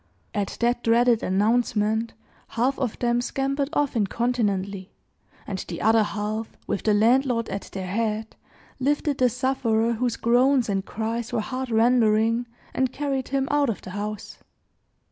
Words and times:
At 0.33 0.57
that 0.61 0.83
dreaded 0.83 1.21
announcement, 1.21 2.13
half 2.47 2.79
of 2.79 2.97
them 2.97 3.21
scampered 3.21 3.69
off 3.73 3.95
incontinently; 3.95 4.89
and 5.45 5.59
the 5.67 5.79
other 5.79 6.01
half 6.01 6.57
with 6.65 6.81
the 6.81 6.93
landlord 6.95 7.49
at 7.49 7.69
their 7.71 7.85
head, 7.85 8.35
lifted 8.79 9.19
the 9.19 9.29
sufferer 9.29 9.93
whose 9.93 10.15
groans 10.15 10.69
and 10.69 10.83
cries 10.83 11.31
were 11.31 11.39
heart 11.39 11.69
rendering, 11.69 12.47
and 12.73 12.91
carried 12.91 13.27
him 13.27 13.47
out 13.51 13.69
of 13.69 13.83
the 13.83 13.91
house. 13.91 14.39